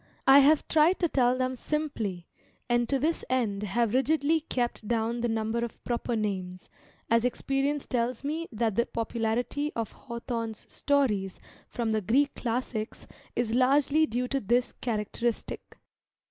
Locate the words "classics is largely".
12.33-14.07